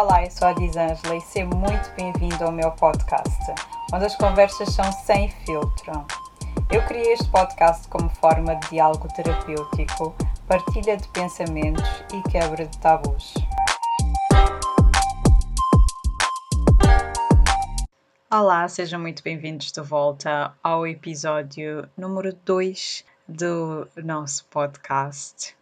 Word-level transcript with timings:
Olá, 0.00 0.24
eu 0.24 0.30
sou 0.30 0.46
a 0.46 0.52
Disângela 0.52 1.16
e 1.16 1.20
seja 1.20 1.44
muito 1.46 1.90
bem-vindo 1.96 2.44
ao 2.44 2.52
meu 2.52 2.70
podcast, 2.70 3.36
onde 3.92 4.04
as 4.04 4.14
conversas 4.14 4.72
são 4.72 4.92
sem 4.92 5.28
filtro. 5.28 6.06
Eu 6.70 6.86
criei 6.86 7.14
este 7.14 7.28
podcast 7.30 7.88
como 7.88 8.08
forma 8.08 8.54
de 8.54 8.68
diálogo 8.70 9.08
terapêutico, 9.08 10.14
partilha 10.46 10.96
de 10.96 11.08
pensamentos 11.08 11.82
e 12.14 12.22
quebra 12.30 12.64
de 12.64 12.78
tabus. 12.78 13.34
Olá, 18.30 18.68
sejam 18.68 19.00
muito 19.00 19.20
bem-vindos 19.24 19.72
de 19.72 19.80
volta 19.80 20.54
ao 20.62 20.86
episódio 20.86 21.88
número 21.96 22.32
2 22.44 23.04
do 23.28 23.88
nosso 23.96 24.44
podcast. 24.44 25.57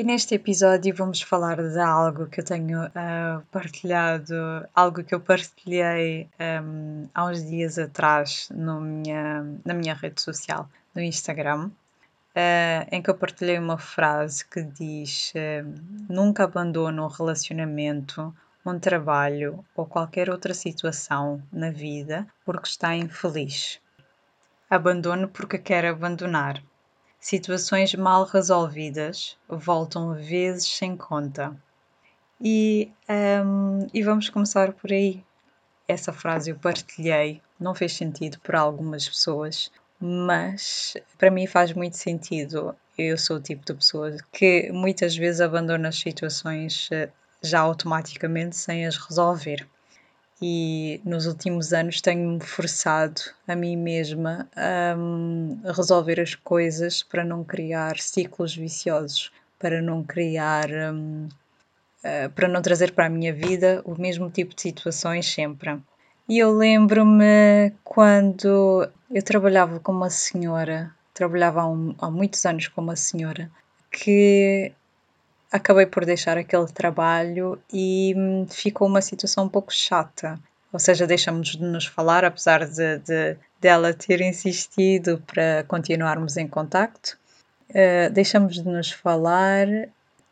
E 0.00 0.02
neste 0.02 0.34
episódio 0.34 0.94
vamos 0.94 1.20
falar 1.20 1.56
de 1.56 1.78
algo 1.78 2.26
que 2.26 2.40
eu 2.40 2.44
tenho 2.44 2.86
uh, 2.86 3.42
partilhado, 3.52 4.34
algo 4.74 5.04
que 5.04 5.14
eu 5.14 5.20
partilhei 5.20 6.26
um, 6.40 7.06
há 7.14 7.26
uns 7.26 7.44
dias 7.44 7.78
atrás 7.78 8.48
no 8.50 8.80
minha, 8.80 9.44
na 9.62 9.74
minha 9.74 9.92
rede 9.92 10.22
social, 10.22 10.66
no 10.94 11.02
Instagram, 11.02 11.66
uh, 11.66 12.88
em 12.90 13.02
que 13.02 13.10
eu 13.10 13.14
partilhei 13.14 13.58
uma 13.58 13.76
frase 13.76 14.42
que 14.46 14.62
diz: 14.62 15.34
uh, 15.34 15.68
Nunca 16.08 16.44
abandono 16.44 17.04
um 17.04 17.08
relacionamento, 17.08 18.34
um 18.64 18.78
trabalho 18.78 19.62
ou 19.76 19.84
qualquer 19.84 20.30
outra 20.30 20.54
situação 20.54 21.42
na 21.52 21.70
vida 21.70 22.26
porque 22.46 22.68
está 22.68 22.96
infeliz. 22.96 23.78
Abandono 24.70 25.28
porque 25.28 25.58
quer 25.58 25.84
abandonar 25.84 26.62
Situações 27.20 27.94
mal 27.94 28.24
resolvidas 28.24 29.36
voltam 29.46 30.14
vezes 30.14 30.66
sem 30.66 30.96
conta. 30.96 31.54
E, 32.40 32.90
um, 33.44 33.86
e 33.92 34.02
vamos 34.02 34.30
começar 34.30 34.72
por 34.72 34.90
aí. 34.90 35.22
Essa 35.86 36.14
frase 36.14 36.50
eu 36.50 36.56
partilhei, 36.56 37.42
não 37.60 37.74
fez 37.74 37.92
sentido 37.92 38.40
para 38.40 38.60
algumas 38.60 39.06
pessoas, 39.06 39.70
mas 40.00 40.96
para 41.18 41.30
mim 41.30 41.46
faz 41.46 41.74
muito 41.74 41.98
sentido. 41.98 42.74
Eu 42.96 43.18
sou 43.18 43.36
o 43.36 43.42
tipo 43.42 43.66
de 43.66 43.74
pessoa 43.74 44.16
que 44.32 44.72
muitas 44.72 45.14
vezes 45.14 45.42
abandona 45.42 45.88
as 45.88 45.98
situações 45.98 46.88
eh, 46.90 47.10
já 47.42 47.60
automaticamente 47.60 48.56
sem 48.56 48.86
as 48.86 48.96
resolver 48.96 49.68
e 50.42 51.00
nos 51.04 51.26
últimos 51.26 51.72
anos 51.72 52.00
tenho-me 52.00 52.40
forçado 52.40 53.20
a 53.46 53.54
mim 53.54 53.76
mesma 53.76 54.48
a, 54.56 54.94
resolver 55.72 56.20
as 56.20 56.34
coisas 56.34 57.02
para 57.02 57.24
não 57.24 57.44
criar 57.44 57.98
ciclos 57.98 58.56
viciosos, 58.56 59.30
para 59.58 59.82
não 59.82 60.02
criar. 60.02 60.70
Um, 60.70 61.26
uh, 61.26 61.30
eh, 62.02 62.28
para 62.28 62.48
não 62.48 62.62
trazer 62.62 62.92
para 62.92 63.06
a 63.06 63.10
minha 63.10 63.32
vida 63.32 63.82
o 63.84 64.00
mesmo 64.00 64.30
tipo 64.30 64.54
de 64.54 64.62
situações 64.62 65.30
sempre. 65.32 65.78
E 66.28 66.38
eu 66.38 66.52
lembro-me 66.52 67.72
quando 67.84 68.88
eu 69.10 69.22
trabalhava 69.22 69.80
com 69.80 69.92
uma 69.92 70.10
senhora, 70.10 70.94
trabalhava 71.12 71.62
há, 71.62 71.68
um, 71.68 71.94
há 71.98 72.10
muitos 72.10 72.46
anos 72.46 72.68
com 72.68 72.80
uma 72.80 72.96
senhora, 72.96 73.50
que 73.90 74.72
acabei 75.50 75.86
por 75.86 76.04
deixar 76.04 76.38
aquele 76.38 76.66
trabalho 76.66 77.60
e 77.72 78.14
hum, 78.16 78.46
ficou 78.48 78.86
uma 78.86 79.02
situação 79.02 79.44
um 79.44 79.48
pouco 79.48 79.72
chata. 79.72 80.38
Ou 80.72 80.78
seja, 80.78 81.06
deixamos 81.06 81.48
de 81.48 81.62
nos 81.62 81.86
falar, 81.86 82.24
apesar 82.24 82.64
de, 82.66 82.98
de 82.98 83.36
dela 83.60 83.92
ter 83.92 84.20
insistido 84.20 85.22
para 85.26 85.64
continuarmos 85.66 86.36
em 86.36 86.46
contacto. 86.46 87.18
Uh, 87.70 88.10
deixamos 88.12 88.54
de 88.54 88.64
nos 88.64 88.90
falar 88.92 89.66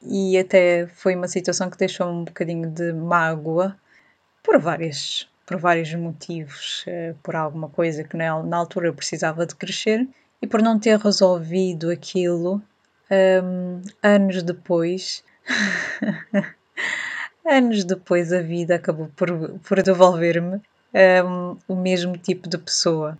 e 0.02 0.38
até 0.38 0.86
foi 0.86 1.16
uma 1.16 1.28
situação 1.28 1.69
que 1.69 1.77
deixou 1.77 2.08
um 2.08 2.25
bocadinho 2.25 2.70
de 2.70 2.92
mágoa 2.92 3.77
por 4.42 4.58
vários, 4.58 5.28
por 5.44 5.56
vários 5.58 5.92
motivos, 5.94 6.84
uh, 6.86 7.14
por 7.22 7.34
alguma 7.34 7.69
coisa 7.69 8.05
que 8.05 8.16
na, 8.16 8.41
na 8.42 8.56
altura 8.56 8.88
eu 8.88 8.94
precisava 8.94 9.44
de 9.44 9.56
crescer 9.56 10.06
e 10.41 10.47
por 10.47 10.62
não 10.62 10.78
ter 10.78 10.97
resolvido 10.98 11.91
aquilo 11.91 12.62
um, 13.10 13.80
anos 14.02 14.42
depois, 14.42 15.24
anos 17.46 17.84
depois, 17.84 18.32
a 18.32 18.41
vida 18.41 18.74
acabou 18.74 19.10
por, 19.16 19.58
por 19.60 19.82
devolver-me 19.82 20.60
um, 21.24 21.56
o 21.66 21.76
mesmo 21.76 22.16
tipo 22.16 22.48
de 22.48 22.58
pessoa. 22.58 23.18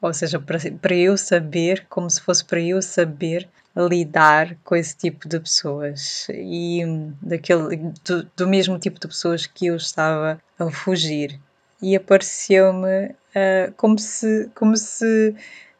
Ou 0.00 0.12
seja, 0.12 0.38
para, 0.38 0.58
para 0.80 0.94
eu 0.94 1.16
saber, 1.16 1.86
como 1.88 2.08
se 2.08 2.20
fosse 2.20 2.44
para 2.44 2.60
eu 2.60 2.80
saber 2.82 3.48
lidar 3.76 4.56
com 4.64 4.74
esse 4.74 4.96
tipo 4.96 5.28
de 5.28 5.38
pessoas 5.38 6.26
e 6.30 6.82
daquele, 7.20 7.92
do, 8.04 8.30
do 8.36 8.48
mesmo 8.48 8.78
tipo 8.78 8.98
de 8.98 9.06
pessoas 9.06 9.46
que 9.46 9.66
eu 9.66 9.76
estava 9.76 10.40
a 10.58 10.70
fugir. 10.70 11.38
E 11.82 11.94
apareceu-me 11.94 13.08
uh, 13.08 13.72
como 13.76 13.98
se, 13.98 14.50
como 14.54 14.76
se 14.76 15.34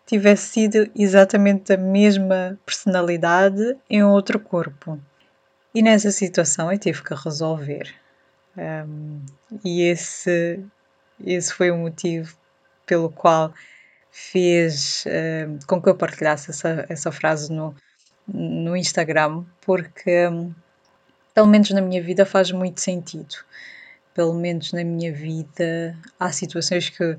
tivesse 0.06 0.48
sido 0.50 0.90
exatamente 0.94 1.72
a 1.72 1.76
mesma 1.76 2.58
personalidade 2.64 3.76
em 3.90 4.04
outro 4.04 4.38
corpo. 4.38 4.98
E 5.74 5.82
nessa 5.82 6.10
situação 6.10 6.72
eu 6.72 6.78
tive 6.78 7.02
que 7.02 7.14
resolver. 7.14 7.92
Um, 8.56 9.20
e 9.64 9.82
esse, 9.82 10.64
esse 11.22 11.52
foi 11.52 11.70
o 11.70 11.76
motivo 11.76 12.34
pelo 12.86 13.10
qual 13.10 13.52
fez 14.10 15.04
um, 15.06 15.58
com 15.66 15.82
que 15.82 15.88
eu 15.88 15.94
partilhasse 15.94 16.50
essa, 16.50 16.86
essa 16.88 17.12
frase 17.12 17.52
no, 17.52 17.74
no 18.26 18.74
Instagram, 18.76 19.44
porque 19.60 20.28
um, 20.28 20.54
pelo 21.34 21.48
menos 21.48 21.70
na 21.70 21.82
minha 21.82 22.02
vida 22.02 22.24
faz 22.24 22.50
muito 22.50 22.80
sentido. 22.80 23.34
Pelo 24.14 24.32
menos 24.32 24.72
na 24.72 24.82
minha 24.82 25.12
vida 25.12 25.94
há 26.18 26.32
situações 26.32 26.88
que 26.88 27.18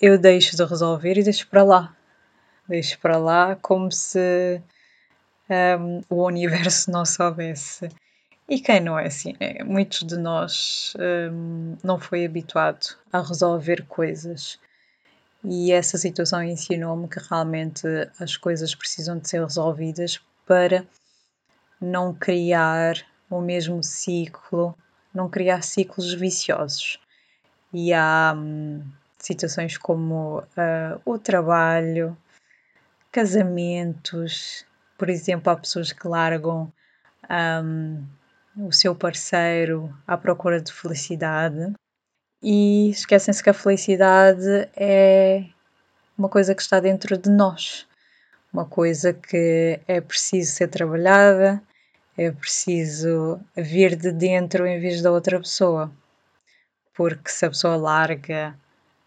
eu 0.00 0.18
deixo 0.18 0.56
de 0.56 0.64
resolver 0.64 1.18
e 1.18 1.22
deixo 1.22 1.46
para 1.48 1.62
lá 1.62 1.96
deixo 2.68 2.98
para 2.98 3.16
lá 3.16 3.56
como 3.56 3.90
se 3.90 4.60
um, 5.48 6.00
o 6.08 6.24
universo 6.24 6.90
não 6.90 7.04
soubesse. 7.04 7.88
E 8.48 8.60
quem 8.60 8.80
não 8.80 8.98
é 8.98 9.06
assim? 9.06 9.34
É, 9.40 9.64
muitos 9.64 10.00
de 10.02 10.16
nós 10.16 10.94
um, 11.32 11.76
não 11.82 11.98
foi 11.98 12.24
habituado 12.24 12.96
a 13.12 13.20
resolver 13.20 13.84
coisas. 13.86 14.58
E 15.44 15.72
essa 15.72 15.98
situação 15.98 16.42
ensinou-me 16.42 17.08
que 17.08 17.20
realmente 17.20 17.86
as 18.18 18.36
coisas 18.36 18.74
precisam 18.74 19.18
de 19.18 19.28
ser 19.28 19.42
resolvidas 19.42 20.20
para 20.46 20.86
não 21.80 22.14
criar 22.14 22.94
o 23.28 23.40
mesmo 23.40 23.82
ciclo, 23.82 24.76
não 25.12 25.28
criar 25.28 25.62
ciclos 25.62 26.14
viciosos. 26.14 26.98
E 27.72 27.92
há 27.92 28.34
hum, 28.36 28.82
situações 29.26 29.76
como 29.76 30.38
uh, 30.38 31.00
o 31.04 31.18
trabalho, 31.18 32.16
casamentos, 33.10 34.64
por 34.96 35.10
exemplo, 35.10 35.52
há 35.52 35.56
pessoas 35.56 35.92
que 35.92 36.06
largam 36.06 36.72
um, 37.30 38.04
o 38.56 38.72
seu 38.72 38.94
parceiro 38.94 39.94
à 40.06 40.16
procura 40.16 40.60
de 40.60 40.72
felicidade 40.72 41.72
e 42.42 42.90
esquecem-se 42.90 43.42
que 43.42 43.50
a 43.50 43.54
felicidade 43.54 44.70
é 44.76 45.44
uma 46.16 46.28
coisa 46.28 46.54
que 46.54 46.62
está 46.62 46.78
dentro 46.80 47.18
de 47.18 47.28
nós, 47.28 47.86
uma 48.52 48.64
coisa 48.64 49.12
que 49.12 49.80
é 49.86 50.00
preciso 50.00 50.52
ser 50.52 50.68
trabalhada, 50.68 51.62
é 52.16 52.30
preciso 52.30 53.40
vir 53.54 53.96
de 53.96 54.12
dentro 54.12 54.66
em 54.66 54.80
vez 54.80 55.02
da 55.02 55.10
outra 55.10 55.38
pessoa. 55.38 55.92
Porque 56.94 57.28
se 57.28 57.44
a 57.44 57.50
pessoa 57.50 57.76
larga 57.76 58.56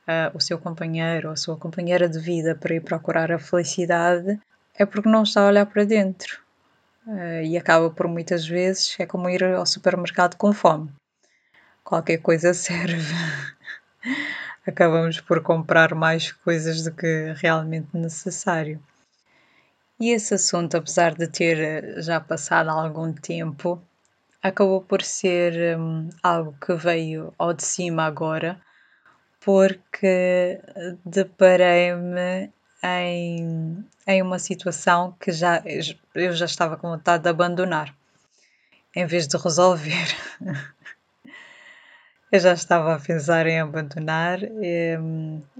uh, 0.09 0.35
o 0.35 0.41
seu 0.41 0.57
companheiro 0.57 1.27
ou 1.27 1.33
a 1.33 1.37
sua 1.37 1.55
companheira 1.55 2.09
de 2.09 2.19
vida 2.19 2.55
para 2.55 2.73
ir 2.73 2.81
procurar 2.81 3.31
a 3.31 3.37
felicidade, 3.37 4.39
é 4.75 4.85
porque 4.85 5.07
não 5.07 5.23
está 5.23 5.41
a 5.41 5.47
olhar 5.47 5.65
para 5.67 5.83
dentro. 5.83 6.39
Uh, 7.05 7.43
e 7.43 7.57
acaba 7.57 7.89
por 7.89 8.07
muitas 8.07 8.47
vezes, 8.47 8.95
é 8.99 9.05
como 9.05 9.29
ir 9.29 9.43
ao 9.43 9.65
supermercado 9.65 10.35
com 10.35 10.51
fome. 10.51 10.89
Qualquer 11.83 12.17
coisa 12.17 12.53
serve. 12.55 13.13
Acabamos 14.65 15.21
por 15.21 15.41
comprar 15.41 15.93
mais 15.95 16.31
coisas 16.31 16.83
do 16.83 16.91
que 16.91 17.33
realmente 17.37 17.89
necessário. 17.93 18.81
E 19.99 20.11
esse 20.11 20.33
assunto, 20.33 20.77
apesar 20.77 21.13
de 21.13 21.27
ter 21.27 22.01
já 22.01 22.19
passado 22.19 22.69
algum 22.69 23.11
tempo, 23.11 23.81
acabou 24.41 24.81
por 24.81 25.01
ser 25.01 25.77
um, 25.77 26.09
algo 26.23 26.55
que 26.65 26.73
veio 26.73 27.33
ao 27.37 27.53
de 27.53 27.63
cima 27.63 28.03
agora, 28.03 28.59
porque 29.39 30.59
deparei-me 31.05 32.51
em, 32.83 33.85
em 34.07 34.21
uma 34.21 34.39
situação 34.39 35.15
que 35.19 35.31
já, 35.31 35.63
eu 36.15 36.33
já 36.33 36.45
estava 36.45 36.77
com 36.77 36.89
vontade 36.89 37.23
de 37.23 37.29
abandonar, 37.29 37.95
em 38.95 39.05
vez 39.05 39.27
de 39.27 39.37
resolver. 39.37 40.07
eu 42.31 42.39
já 42.39 42.53
estava 42.53 42.95
a 42.95 42.99
pensar 42.99 43.47
em 43.47 43.59
abandonar 43.59 44.43
e, 44.43 44.97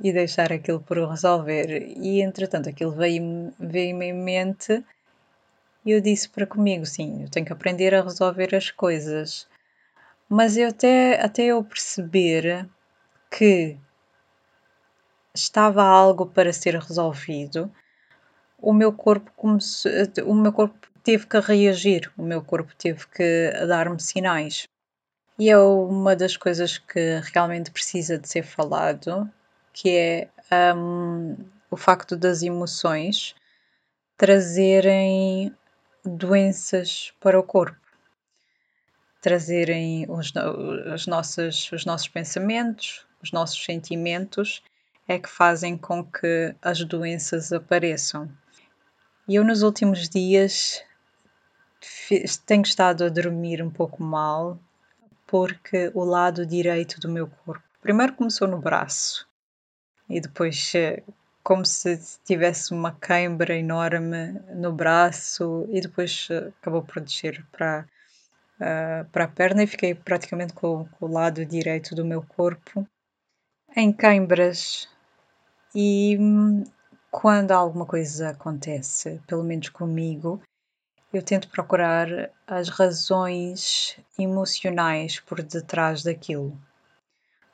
e 0.03 0.13
deixar 0.13 0.51
aquilo 0.51 0.79
por 0.79 0.97
resolver. 1.09 1.93
E 1.97 2.21
entretanto 2.21 2.69
aquilo 2.69 2.91
veio-me 2.91 3.51
veio 3.59 4.01
em 4.01 4.13
mente 4.13 4.83
e 5.85 5.91
eu 5.91 6.01
disse 6.01 6.29
para 6.29 6.45
comigo: 6.45 6.85
sim, 6.85 7.23
eu 7.23 7.29
tenho 7.29 7.45
que 7.45 7.53
aprender 7.53 7.95
a 7.95 8.03
resolver 8.03 8.53
as 8.55 8.69
coisas. 8.71 9.47
Mas 10.27 10.57
eu 10.57 10.69
até, 10.69 11.19
até 11.19 11.45
eu 11.45 11.63
perceber 11.63 12.67
que 13.39 13.77
estava 15.33 15.81
algo 15.81 16.25
para 16.25 16.51
ser 16.51 16.75
resolvido, 16.75 17.71
o 18.57 18.73
meu 18.73 18.91
corpo 18.91 19.31
começou, 19.37 19.89
o 20.25 20.35
meu 20.35 20.51
corpo 20.51 20.75
teve 21.05 21.25
que 21.25 21.39
reagir, 21.39 22.11
o 22.17 22.21
meu 22.21 22.41
corpo 22.43 22.75
teve 22.75 23.07
que 23.07 23.51
dar-me 23.65 23.97
sinais. 24.01 24.67
E 25.39 25.49
é 25.49 25.57
uma 25.57 26.17
das 26.17 26.35
coisas 26.35 26.79
que 26.79 27.21
realmente 27.33 27.71
precisa 27.71 28.17
de 28.17 28.27
ser 28.27 28.43
falado, 28.43 29.31
que 29.71 29.89
é 30.51 30.73
um, 30.75 31.37
o 31.71 31.77
facto 31.77 32.17
das 32.17 32.43
emoções 32.43 33.35
trazerem 34.17 35.55
doenças 36.03 37.13
para 37.21 37.39
o 37.39 37.43
corpo, 37.43 37.79
trazerem 39.21 40.05
os, 40.09 40.33
os, 40.93 41.07
nossos, 41.07 41.71
os 41.71 41.85
nossos 41.85 42.09
pensamentos, 42.09 43.07
os 43.21 43.31
nossos 43.31 43.63
sentimentos, 43.63 44.63
é 45.07 45.17
que 45.17 45.29
fazem 45.29 45.77
com 45.77 46.03
que 46.03 46.55
as 46.61 46.83
doenças 46.83 47.51
apareçam. 47.51 48.29
E 49.27 49.35
eu, 49.35 49.43
nos 49.43 49.61
últimos 49.63 50.07
dias, 50.07 50.83
tenho 52.45 52.61
estado 52.61 53.03
a 53.03 53.09
dormir 53.09 53.61
um 53.61 53.69
pouco 53.69 54.03
mal 54.03 54.59
porque 55.25 55.91
o 55.93 56.03
lado 56.03 56.45
direito 56.45 56.99
do 56.99 57.09
meu 57.09 57.27
corpo. 57.27 57.63
Primeiro 57.81 58.13
começou 58.13 58.47
no 58.47 58.59
braço 58.59 59.27
e 60.09 60.19
depois 60.19 60.73
eh, 60.75 61.03
como 61.43 61.65
se 61.65 61.99
tivesse 62.25 62.73
uma 62.73 62.91
cãibra 62.91 63.55
enorme 63.55 64.33
no 64.55 64.73
braço 64.73 65.67
e 65.71 65.79
depois 65.79 66.27
eh, 66.31 66.51
acabou 66.59 66.81
por 66.81 67.01
descer 67.01 67.45
para, 67.51 67.85
uh, 68.55 69.07
para 69.11 69.25
a 69.25 69.27
perna 69.27 69.63
e 69.63 69.67
fiquei 69.67 69.93
praticamente 69.93 70.53
com, 70.53 70.85
com, 70.85 71.05
o 71.05 71.11
lado 71.11 71.45
direito 71.45 71.93
do 71.93 72.03
meu 72.03 72.23
corpo 72.23 72.87
em 73.75 73.91
cãibras. 73.91 74.87
E 75.73 76.17
hum, 76.19 76.63
quando 77.11 77.51
alguma 77.51 77.85
coisa 77.85 78.29
acontece, 78.29 79.21
pelo 79.27 79.43
menos 79.43 79.69
comigo, 79.69 80.41
eu 81.11 81.23
tento 81.23 81.49
procurar 81.49 82.07
as 82.45 82.69
razões 82.69 83.99
emocionais 84.17 85.19
por 85.19 85.41
detrás 85.41 86.03
daquilo. 86.03 86.57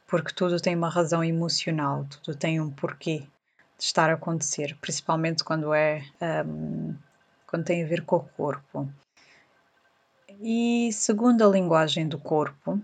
Porque 0.07 0.33
tudo 0.33 0.59
tem 0.59 0.75
uma 0.75 0.89
razão 0.89 1.23
emocional, 1.23 2.06
tudo 2.06 2.38
tem 2.38 2.59
um 2.59 2.69
porquê 2.69 3.19
de 3.77 3.83
estar 3.83 4.09
a 4.09 4.13
acontecer, 4.13 4.77
principalmente 4.79 5.44
quando 5.44 5.73
é 5.73 6.03
um, 6.45 6.95
quando 7.47 7.65
tem 7.65 7.83
a 7.83 7.88
ver 7.88 8.06
com 8.06 8.17
o 8.17 8.29
corpo. 8.29 8.89
E 10.41 10.91
segundo 10.91 11.44
a 11.44 11.50
linguagem 11.50 12.07
do 12.07 12.19
corpo, 12.19 12.81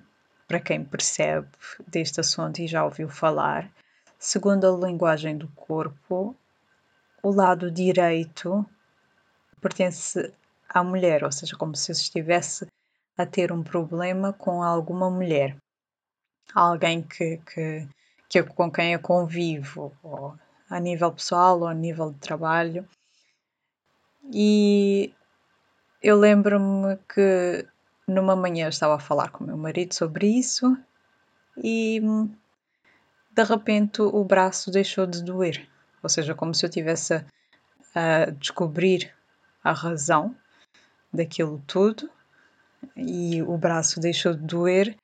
para 0.51 0.59
quem 0.59 0.83
percebe 0.83 1.48
deste 1.88 2.19
assunto 2.19 2.59
e 2.59 2.68
já 2.68 2.83
ouviu 2.83 3.07
falar, 3.07 3.71
segundo 4.19 4.68
a 4.68 4.86
linguagem 4.86 5.38
do 5.38 5.48
corpo, 5.48 6.36
o 7.24 7.31
lado 7.31 7.71
direito 7.71 8.65
pertence 9.62 10.33
à 10.68 10.83
mulher, 10.83 11.24
ou 11.24 11.31
seja, 11.31 11.56
como 11.56 11.74
se 11.74 11.94
estivesse 11.94 12.68
a 13.18 13.25
ter 13.25 13.50
um 13.50 13.63
problema 13.63 14.33
com 14.33 14.62
alguma 14.62 15.09
mulher, 15.09 15.56
alguém 16.54 17.01
que, 17.01 17.38
que, 17.38 17.88
que 18.27 18.39
eu, 18.42 18.45
com 18.45 18.69
quem 18.69 18.92
eu 18.92 19.00
convivo, 19.00 19.94
ou 20.04 20.36
a 20.69 20.81
nível 20.81 21.13
pessoal 21.13 21.62
ou 21.62 21.68
a 21.68 21.74
nível 21.74 22.12
de 22.12 22.19
trabalho. 22.19 22.86
E 24.33 25.13
eu 26.04 26.19
lembro-me 26.19 26.97
que 27.07 27.65
numa 28.07 28.36
manhã 28.36 28.68
estava 28.69 28.95
a 28.95 29.00
falar 29.00 29.30
com 29.30 29.44
o 29.44 29.48
meu 29.48 29.57
marido 29.57 29.94
sobre 29.94 30.27
isso 30.27 30.77
e 31.57 32.01
de 33.31 33.44
repente 33.44 34.01
o 34.01 34.24
braço 34.24 34.71
deixou 34.71 35.06
de 35.06 35.24
doer, 35.24 35.68
ou 36.03 36.09
seja, 36.09 36.36
como 36.36 36.53
se 36.53 36.65
eu 36.65 36.69
tivesse 36.69 37.25
a 37.95 38.25
descobrir 38.31 39.13
a 39.63 39.74
razão 39.74 40.36
daquilo 41.13 41.62
tudo 41.68 42.09
e 42.95 43.42
o 43.44 43.57
braço 43.57 44.00
deixou 44.00 44.33
de 44.33 44.44
doer, 44.44 44.97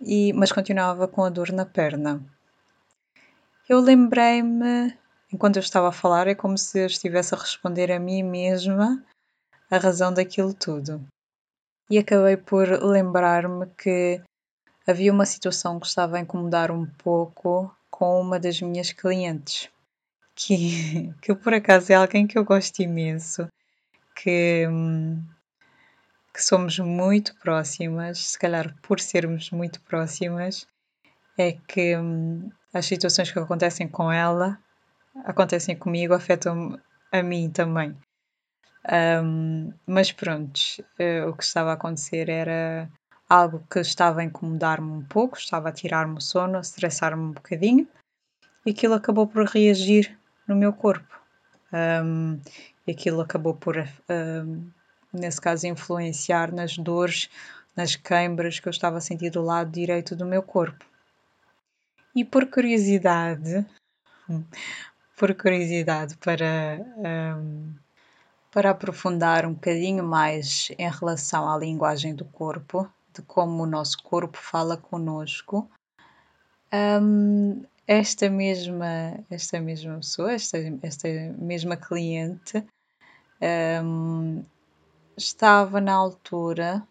e, 0.00 0.32
mas 0.32 0.52
continuava 0.52 1.08
com 1.08 1.24
a 1.24 1.30
dor 1.30 1.52
na 1.52 1.66
perna. 1.66 2.22
Eu 3.68 3.80
lembrei-me, 3.80 4.96
enquanto 5.32 5.56
eu 5.56 5.60
estava 5.60 5.88
a 5.88 5.92
falar, 5.92 6.28
é 6.28 6.34
como 6.34 6.56
se 6.56 6.80
eu 6.80 6.86
estivesse 6.86 7.34
a 7.34 7.38
responder 7.38 7.90
a 7.90 7.98
mim 7.98 8.22
mesma 8.22 9.04
a 9.70 9.78
razão 9.78 10.12
daquilo 10.12 10.54
tudo. 10.54 11.04
E 11.88 11.98
acabei 11.98 12.36
por 12.36 12.68
lembrar-me 12.82 13.66
que 13.78 14.20
havia 14.86 15.12
uma 15.12 15.26
situação 15.26 15.78
que 15.78 15.86
estava 15.86 16.16
a 16.16 16.20
incomodar 16.20 16.70
um 16.70 16.86
pouco 16.86 17.74
com 17.90 18.20
uma 18.20 18.38
das 18.38 18.60
minhas 18.60 18.92
clientes, 18.92 19.68
que, 20.34 21.12
que 21.22 21.34
por 21.34 21.54
acaso 21.54 21.92
é 21.92 21.94
alguém 21.94 22.26
que 22.26 22.36
eu 22.36 22.44
gosto 22.44 22.82
imenso 22.82 23.48
que, 24.16 24.66
que 26.32 26.42
somos 26.42 26.78
muito 26.78 27.36
próximas, 27.36 28.18
se 28.18 28.38
calhar 28.38 28.74
por 28.82 28.98
sermos 28.98 29.50
muito 29.50 29.80
próximas, 29.82 30.66
é 31.38 31.52
que 31.52 31.94
as 32.72 32.86
situações 32.86 33.30
que 33.30 33.38
acontecem 33.38 33.86
com 33.86 34.10
ela 34.10 34.58
acontecem 35.24 35.76
comigo, 35.76 36.14
afetam 36.14 36.80
a 37.12 37.22
mim 37.22 37.50
também. 37.50 37.96
Um, 38.88 39.72
mas 39.86 40.12
pronto, 40.12 40.60
uh, 41.00 41.28
o 41.28 41.36
que 41.36 41.42
estava 41.42 41.70
a 41.70 41.74
acontecer 41.74 42.28
era 42.28 42.88
algo 43.28 43.64
que 43.68 43.80
estava 43.80 44.20
a 44.20 44.24
incomodar-me 44.24 44.90
um 44.90 45.04
pouco, 45.04 45.36
estava 45.36 45.68
a 45.68 45.72
tirar-me 45.72 46.18
o 46.18 46.20
sono, 46.20 46.56
a 46.56 46.60
estressar-me 46.60 47.22
um 47.22 47.32
bocadinho, 47.32 47.88
e 48.64 48.70
aquilo 48.70 48.94
acabou 48.94 49.26
por 49.26 49.44
reagir 49.44 50.16
no 50.46 50.54
meu 50.54 50.72
corpo. 50.72 51.20
Um, 51.72 52.40
e 52.86 52.92
aquilo 52.92 53.20
acabou 53.20 53.54
por, 53.54 53.76
uh, 53.76 54.72
nesse 55.12 55.40
caso, 55.40 55.66
influenciar 55.66 56.52
nas 56.52 56.78
dores, 56.78 57.28
nas 57.74 57.96
queimbras 57.96 58.60
que 58.60 58.68
eu 58.68 58.70
estava 58.70 58.98
a 58.98 59.00
sentir 59.00 59.30
do 59.30 59.42
lado 59.42 59.70
direito 59.70 60.14
do 60.14 60.24
meu 60.24 60.42
corpo. 60.42 60.84
E 62.14 62.24
por 62.24 62.46
curiosidade, 62.46 63.66
por 65.18 65.34
curiosidade 65.34 66.16
para, 66.18 66.80
um, 67.36 67.74
para 68.56 68.70
aprofundar 68.70 69.44
um 69.44 69.52
bocadinho 69.52 70.02
mais 70.02 70.70
em 70.78 70.88
relação 70.88 71.46
à 71.46 71.58
linguagem 71.58 72.14
do 72.14 72.24
corpo, 72.24 72.90
de 73.12 73.20
como 73.20 73.62
o 73.62 73.66
nosso 73.66 74.02
corpo 74.02 74.38
fala 74.38 74.78
conosco, 74.78 75.70
um, 76.72 77.62
esta 77.86 78.30
mesma, 78.30 79.22
esta 79.28 79.60
mesma 79.60 79.96
pessoa, 79.96 80.32
esta, 80.32 80.56
esta 80.80 81.06
mesma 81.36 81.76
cliente, 81.76 82.64
um, 83.84 84.42
estava 85.18 85.78
na 85.78 85.92
altura 85.92 86.82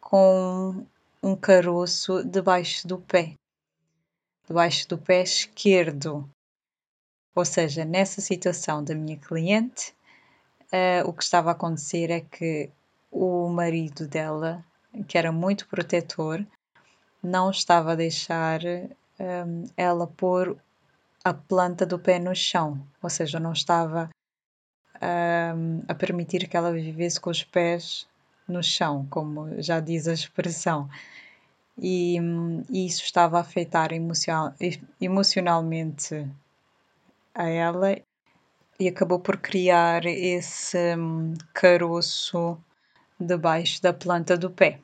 com 0.00 0.84
um 1.22 1.36
caroço 1.36 2.24
debaixo 2.24 2.88
do 2.88 2.98
pé, 2.98 3.34
debaixo 4.48 4.88
do 4.88 4.98
pé 4.98 5.22
esquerdo. 5.22 6.28
Ou 7.36 7.44
seja, 7.44 7.84
nessa 7.84 8.20
situação 8.20 8.82
da 8.82 8.96
minha 8.96 9.16
cliente, 9.16 9.96
uh, 10.72 11.08
o 11.08 11.12
que 11.12 11.22
estava 11.22 11.50
a 11.50 11.52
acontecer 11.52 12.10
é 12.10 12.20
que 12.20 12.70
o 13.10 13.48
marido 13.48 14.06
dela, 14.06 14.64
que 15.06 15.16
era 15.16 15.32
muito 15.32 15.66
protetor, 15.68 16.44
não 17.22 17.50
estava 17.50 17.92
a 17.92 17.96
deixar 17.96 18.60
um, 19.18 19.64
ela 19.76 20.06
pôr 20.06 20.56
a 21.24 21.34
planta 21.34 21.84
do 21.84 21.98
pé 21.98 22.18
no 22.18 22.34
chão, 22.34 22.80
ou 23.02 23.10
seja, 23.10 23.40
não 23.40 23.52
estava 23.52 24.08
um, 25.02 25.82
a 25.88 25.94
permitir 25.94 26.48
que 26.48 26.56
ela 26.56 26.72
vivesse 26.72 27.20
com 27.20 27.30
os 27.30 27.42
pés 27.42 28.06
no 28.46 28.62
chão, 28.62 29.06
como 29.10 29.60
já 29.60 29.80
diz 29.80 30.08
a 30.08 30.12
expressão. 30.12 30.88
E, 31.76 32.20
um, 32.20 32.62
isso 32.70 33.02
estava 33.02 33.38
a 33.38 33.40
afetar 33.40 33.92
emocional, 33.92 34.54
emocionalmente 35.00 36.26
a 37.34 37.48
ela 37.48 37.96
e 38.80 38.86
acabou 38.86 39.18
por 39.18 39.36
criar 39.38 40.06
esse 40.06 40.78
um, 40.96 41.34
caroço 41.52 42.56
debaixo 43.18 43.82
da 43.82 43.92
planta 43.92 44.36
do 44.36 44.50
pé. 44.50 44.80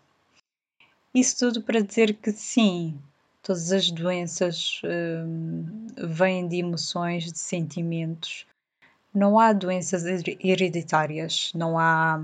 Isso 1.14 1.38
tudo 1.38 1.62
para 1.62 1.80
dizer 1.80 2.14
que 2.14 2.32
sim, 2.32 2.98
todas 3.40 3.70
as 3.70 3.90
doenças 3.90 4.80
um, 4.84 5.86
vêm 5.96 6.48
de 6.48 6.56
emoções, 6.56 7.32
de 7.32 7.38
sentimentos. 7.38 8.46
Não 9.14 9.38
há 9.38 9.52
doenças 9.52 10.02
hereditárias, 10.04 11.52
não 11.54 11.78
há 11.78 12.20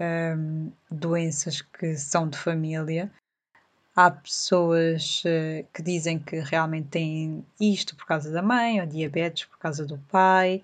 um, 0.00 0.72
doenças 0.90 1.60
que 1.60 1.96
são 1.98 2.26
de 2.26 2.38
família. 2.38 3.12
Há 3.94 4.10
pessoas 4.10 5.22
uh, 5.26 5.66
que 5.74 5.82
dizem 5.82 6.18
que 6.18 6.40
realmente 6.40 6.88
têm 6.88 7.44
isto 7.60 7.94
por 7.94 8.06
causa 8.06 8.30
da 8.30 8.40
mãe, 8.40 8.80
ou 8.80 8.86
diabetes 8.86 9.44
por 9.44 9.58
causa 9.58 9.84
do 9.84 9.98
pai. 10.10 10.62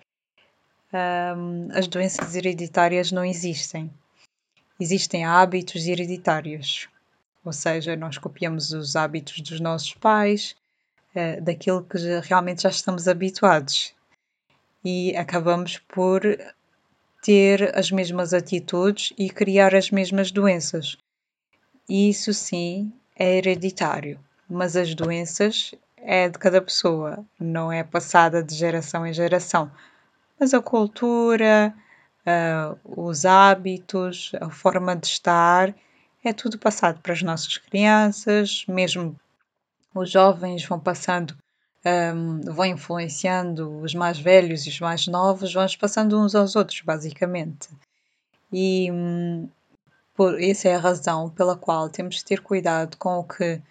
Um, 0.93 1.69
as 1.73 1.89
doenças 1.89 2.35
hereditárias 2.35 3.11
não 3.11 3.25
existem. 3.25 3.91
Existem 4.79 5.25
hábitos 5.25 5.87
hereditários. 5.87 6.89
ou 7.45 7.53
seja, 7.53 7.95
nós 7.95 8.19
copiamos 8.19 8.73
os 8.73 8.97
hábitos 8.97 9.41
dos 9.41 9.61
nossos 9.61 9.95
pais, 9.95 10.57
uh, 11.15 11.41
daquilo 11.41 11.85
que 11.85 11.97
realmente 12.25 12.63
já 12.63 12.71
estamos 12.71 13.07
habituados 13.07 13.95
e 14.85 15.17
acabamos 15.17 15.79
por 15.79 16.23
ter 17.21 17.77
as 17.77 17.91
mesmas 17.91 18.33
atitudes 18.33 19.13
e 19.19 19.29
criar 19.29 19.75
as 19.75 19.91
mesmas 19.91 20.31
doenças. 20.31 20.97
Isso 21.89 22.33
sim 22.33 22.93
é 23.19 23.39
hereditário, 23.39 24.21
mas 24.49 24.77
as 24.77 24.95
doenças 24.95 25.75
é 25.97 26.29
de 26.29 26.39
cada 26.39 26.63
pessoa, 26.63 27.25
não 27.39 27.73
é 27.73 27.83
passada 27.83 28.45
de 28.45 28.55
geração 28.55 29.05
em 29.05 29.13
geração. 29.13 29.71
Mas 30.39 30.53
a 30.53 30.61
cultura, 30.61 31.75
uh, 32.27 33.03
os 33.03 33.25
hábitos, 33.25 34.33
a 34.41 34.51
forma 34.51 34.95
de 34.95 35.07
estar, 35.07 35.75
é 36.23 36.33
tudo 36.33 36.59
passado 36.59 37.01
para 37.01 37.13
as 37.13 37.23
nossas 37.23 37.57
crianças, 37.57 38.65
mesmo 38.69 39.19
os 39.95 40.11
jovens 40.11 40.65
vão 40.65 40.79
passando, 40.79 41.35
um, 42.15 42.41
vão 42.53 42.67
influenciando 42.67 43.81
os 43.81 43.95
mais 43.95 44.19
velhos 44.19 44.67
e 44.67 44.69
os 44.69 44.81
mais 44.81 45.07
novos, 45.07 45.55
vão 45.55 45.67
passando 45.81 46.21
uns 46.21 46.35
aos 46.35 46.55
outros, 46.55 46.81
basicamente. 46.83 47.69
E 48.53 48.91
um, 48.93 49.49
por, 50.15 50.41
essa 50.43 50.69
é 50.69 50.75
a 50.75 50.81
razão 50.81 51.31
pela 51.31 51.57
qual 51.57 51.89
temos 51.89 52.17
de 52.17 52.25
ter 52.25 52.43
cuidado 52.43 52.97
com 52.99 53.19
o 53.21 53.25
que, 53.25 53.63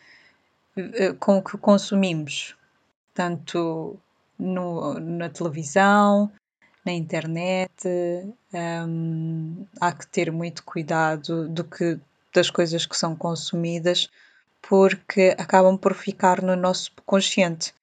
eh, 0.77 1.13
com 1.19 1.37
o 1.37 1.43
que 1.43 1.57
consumimos, 1.57 2.55
tanto 3.13 3.97
no, 4.37 4.99
na 4.99 5.29
televisão, 5.29 6.31
na 6.85 6.91
internet. 6.91 7.87
Um, 8.53 9.65
há 9.81 9.91
que 9.91 10.07
ter 10.07 10.31
muito 10.31 10.63
cuidado 10.63 11.49
do 11.49 11.63
que, 11.63 11.99
das 12.33 12.49
coisas 12.49 12.85
que 12.85 12.95
são 12.95 13.15
consumidas, 13.15 14.09
porque 14.61 15.35
acabam 15.37 15.77
por 15.77 15.93
ficar 15.93 16.41
no 16.41 16.55
nosso 16.55 16.91
consciente. 17.05 17.73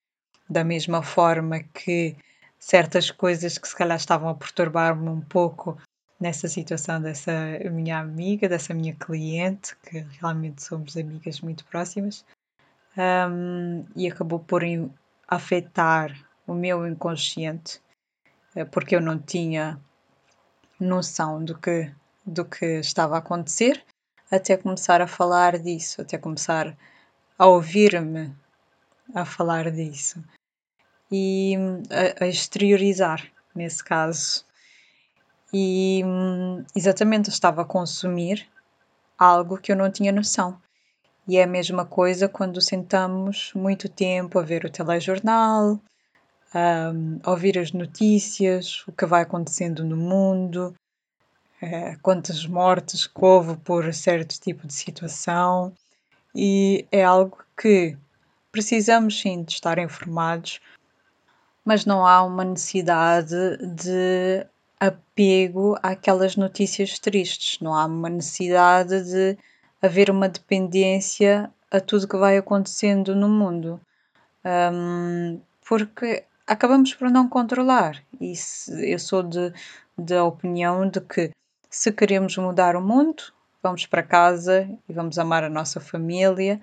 Da 0.48 0.62
mesma 0.62 1.02
forma 1.02 1.60
que 1.60 2.16
certas 2.58 3.10
coisas 3.10 3.58
que 3.58 3.66
se 3.66 3.76
calhar 3.76 3.96
estavam 3.96 4.28
a 4.28 4.34
perturbar-me 4.34 5.08
um 5.08 5.20
pouco 5.20 5.76
nessa 6.20 6.46
situação 6.46 7.02
dessa 7.02 7.32
minha 7.72 7.98
amiga, 7.98 8.48
dessa 8.48 8.72
minha 8.72 8.94
cliente, 8.94 9.74
que 9.82 10.06
realmente 10.20 10.62
somos 10.62 10.96
amigas 10.96 11.40
muito 11.40 11.64
próximas, 11.64 12.24
um, 12.96 13.84
e 13.96 14.06
acabou 14.06 14.38
por 14.38 14.62
afetar 15.26 16.16
o 16.46 16.54
meu 16.54 16.86
inconsciente, 16.86 17.80
porque 18.70 18.96
eu 18.96 19.00
não 19.00 19.18
tinha 19.18 19.80
noção 20.78 21.44
do 21.44 21.58
que, 21.58 21.92
do 22.26 22.44
que 22.44 22.80
estava 22.80 23.16
a 23.16 23.18
acontecer, 23.18 23.84
até 24.30 24.56
começar 24.56 25.00
a 25.00 25.06
falar 25.06 25.58
disso, 25.58 26.02
até 26.02 26.18
começar 26.18 26.76
a 27.38 27.46
ouvir-me 27.46 28.34
a 29.14 29.24
falar 29.24 29.70
disso 29.70 30.22
e 31.10 31.54
a, 31.90 32.24
a 32.24 32.28
exteriorizar, 32.28 33.30
nesse 33.54 33.84
caso. 33.84 34.44
E 35.52 36.02
exatamente 36.74 37.28
estava 37.28 37.60
a 37.60 37.66
consumir 37.66 38.48
algo 39.18 39.58
que 39.58 39.70
eu 39.70 39.76
não 39.76 39.90
tinha 39.90 40.10
noção. 40.10 40.58
E 41.28 41.36
é 41.36 41.44
a 41.44 41.46
mesma 41.46 41.84
coisa 41.84 42.28
quando 42.28 42.60
sentamos 42.60 43.52
muito 43.54 43.88
tempo 43.88 44.38
a 44.38 44.42
ver 44.42 44.64
o 44.64 44.70
telejornal, 44.70 45.78
a 46.54 47.30
ouvir 47.30 47.58
as 47.58 47.72
notícias, 47.72 48.84
o 48.86 48.92
que 48.92 49.06
vai 49.06 49.22
acontecendo 49.22 49.84
no 49.84 49.96
mundo, 49.96 50.74
uh, 51.62 51.98
quantas 52.02 52.46
mortes 52.46 53.06
que 53.06 53.24
houve 53.24 53.56
por 53.58 53.92
certo 53.94 54.38
tipo 54.38 54.66
de 54.66 54.74
situação. 54.74 55.72
E 56.34 56.86
é 56.90 57.04
algo 57.04 57.38
que 57.56 57.96
precisamos 58.50 59.20
sim 59.20 59.42
de 59.42 59.52
estar 59.52 59.78
informados, 59.78 60.60
mas 61.64 61.86
não 61.86 62.06
há 62.06 62.22
uma 62.22 62.44
necessidade 62.44 63.34
de 63.58 64.46
apego 64.78 65.78
àquelas 65.82 66.36
notícias 66.36 66.98
tristes, 66.98 67.60
não 67.60 67.74
há 67.74 67.86
uma 67.86 68.10
necessidade 68.10 69.04
de 69.04 69.38
haver 69.80 70.10
uma 70.10 70.28
dependência 70.28 71.50
a 71.70 71.80
tudo 71.80 72.08
que 72.08 72.16
vai 72.16 72.36
acontecendo 72.36 73.14
no 73.14 73.28
mundo, 73.28 73.80
um, 74.44 75.40
porque 75.66 76.24
acabamos 76.46 76.94
por 76.94 77.10
não 77.10 77.28
controlar. 77.28 78.02
E 78.20 78.34
se, 78.36 78.90
eu 78.90 78.98
sou 78.98 79.22
de, 79.22 79.52
da 79.96 80.24
opinião 80.24 80.88
de 80.88 81.00
que 81.00 81.30
se 81.70 81.92
queremos 81.92 82.36
mudar 82.36 82.76
o 82.76 82.80
mundo, 82.80 83.22
vamos 83.62 83.86
para 83.86 84.02
casa 84.02 84.68
e 84.88 84.92
vamos 84.92 85.18
amar 85.18 85.44
a 85.44 85.50
nossa 85.50 85.80
família 85.80 86.60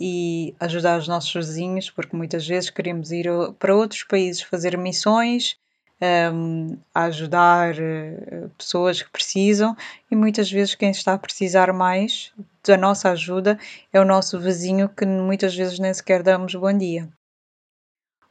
e 0.00 0.54
ajudar 0.58 0.98
os 0.98 1.08
nossos 1.08 1.32
vizinhos, 1.32 1.90
porque 1.90 2.16
muitas 2.16 2.46
vezes 2.46 2.70
queremos 2.70 3.12
ir 3.12 3.26
para 3.58 3.74
outros 3.74 4.04
países 4.04 4.42
fazer 4.42 4.76
missões 4.78 5.56
um, 6.02 6.76
ajudar 6.94 7.74
uh, 7.74 8.48
pessoas 8.58 9.02
que 9.02 9.10
precisam 9.10 9.76
e 10.10 10.16
muitas 10.16 10.50
vezes 10.50 10.74
quem 10.74 10.90
está 10.90 11.14
a 11.14 11.18
precisar 11.18 11.72
mais 11.72 12.32
da 12.66 12.76
nossa 12.76 13.10
ajuda 13.10 13.58
é 13.92 14.00
o 14.00 14.04
nosso 14.04 14.38
vizinho 14.38 14.88
que 14.88 15.06
muitas 15.06 15.54
vezes 15.54 15.78
nem 15.78 15.94
sequer 15.94 16.22
damos 16.22 16.54
bom 16.54 16.76
dia. 16.76 17.08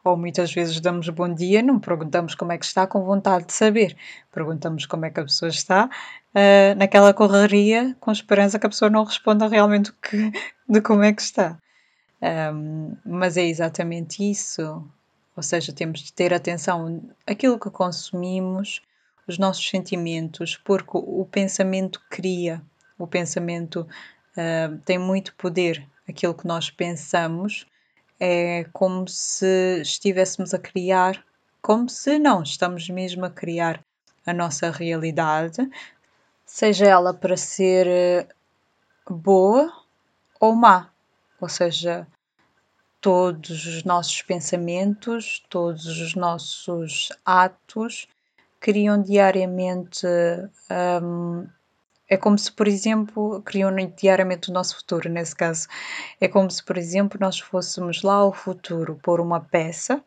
Ou 0.04 0.18
muitas 0.18 0.52
vezes 0.52 0.80
damos 0.80 1.08
bom 1.10 1.32
dia, 1.32 1.62
não 1.62 1.80
perguntamos 1.80 2.34
como 2.34 2.52
é 2.52 2.58
que 2.58 2.66
está 2.66 2.88
com 2.88 3.04
vontade 3.04 3.46
de 3.46 3.54
saber. 3.54 3.96
Perguntamos 4.32 4.86
como 4.86 5.06
é 5.06 5.12
que 5.12 5.20
a 5.20 5.24
pessoa 5.24 5.50
está 5.50 5.86
uh, 5.86 6.76
naquela 6.78 7.14
correria 7.14 7.96
com 8.00 8.12
esperança 8.12 8.58
que 8.58 8.66
a 8.66 8.70
pessoa 8.70 8.90
não 8.90 9.04
responda 9.04 9.48
realmente 9.48 9.94
que, 9.94 10.32
de 10.68 10.82
como 10.82 11.04
é 11.04 11.14
que 11.14 11.22
está. 11.22 11.58
Um, 12.54 12.96
mas 13.06 13.38
é 13.38 13.44
exatamente 13.44 14.30
isso. 14.30 14.84
Ou 15.36 15.44
seja, 15.44 15.72
temos 15.72 16.02
de 16.02 16.14
ter 16.14 16.34
atenção 16.34 17.02
àquilo 17.26 17.60
que 17.60 17.70
consumimos, 17.70 18.82
os 19.28 19.38
nossos 19.38 19.68
sentimentos, 19.70 20.58
porque 20.58 20.92
o 20.94 21.26
pensamento 21.32 22.02
cria, 22.10 22.62
o 22.98 23.08
pensamento 23.08 23.88
uh, 24.36 24.78
tem 24.84 24.98
muito 24.98 25.34
poder. 25.36 25.88
Aquilo 26.08 26.34
que 26.34 26.46
nós 26.46 26.70
pensamos 26.70 27.66
é 28.24 28.66
como 28.72 29.08
se 29.08 29.82
estivéssemos 29.82 30.54
a 30.54 30.60
criar, 30.60 31.26
como 31.60 31.90
se 31.90 32.20
não, 32.20 32.44
estamos 32.44 32.88
mesmo 32.88 33.26
a 33.26 33.32
criar 33.32 33.84
a 34.24 34.32
nossa 34.32 34.70
realidade, 34.70 35.68
seja 36.46 36.86
ela 36.86 37.16
para 37.16 37.36
ser 37.36 37.88
eh, 37.88 38.28
boa 39.10 39.74
ou 40.40 40.54
má. 40.56 40.92
Ou 41.40 41.50
seja, 41.50 42.08
todos 43.02 43.66
os 43.66 43.84
nossos 43.84 44.22
pensamentos, 44.22 45.44
todos 45.50 45.88
os 45.88 46.14
nossos 46.14 47.10
atos 47.26 48.08
criam 48.60 49.02
diariamente. 49.02 50.06
Um, 50.70 51.48
é 52.12 52.18
como 52.18 52.38
se, 52.38 52.52
por 52.52 52.68
exemplo, 52.68 53.42
criam 53.42 53.74
diariamente 53.96 54.52
o 54.52 54.54
nosso 54.54 54.76
futuro, 54.76 55.10
nesse 55.10 55.36
caso. 55.36 55.68
É 56.20 56.28
como 56.28 56.52
se, 56.52 56.64
por 56.64 56.78
exemplo, 56.78 57.18
nós 57.20 57.40
fôssemos 57.40 58.04
lá 58.04 58.16
ao 58.16 58.34
futuro 58.34 59.00
por 59.02 59.20
uma 59.20 59.40
peça 59.40 60.04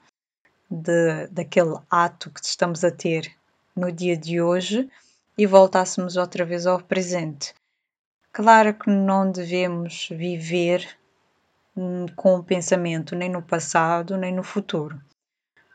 de, 0.70 1.26
daquele 1.28 1.76
ato 1.90 2.30
que 2.30 2.44
estamos 2.44 2.84
a 2.84 2.90
ter 2.90 3.34
no 3.74 3.90
dia 3.90 4.16
de 4.16 4.40
hoje 4.40 4.88
e 5.36 5.46
voltássemos 5.46 6.16
outra 6.16 6.44
vez 6.44 6.66
ao 6.66 6.80
presente. 6.80 7.54
Claro 8.32 8.74
que 8.74 8.90
não 8.90 9.30
devemos 9.32 10.08
viver 10.10 10.96
Hum, 11.76 12.06
com 12.14 12.36
o 12.36 12.44
pensamento 12.44 13.16
nem 13.16 13.28
no 13.28 13.42
passado 13.42 14.16
nem 14.16 14.32
no 14.32 14.44
futuro, 14.44 14.96